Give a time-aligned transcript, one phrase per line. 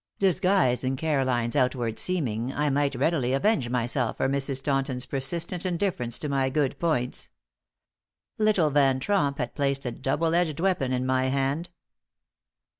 [0.17, 4.63] Disguised in Caroline's outward seeming I might readily avenge myself for Mrs.
[4.63, 7.29] Taunton's persistent indifference to my good points.
[8.39, 11.69] Little Van Tromp had placed a double edged weapon in my hand.